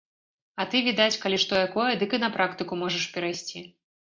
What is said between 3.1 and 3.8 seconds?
перайсці.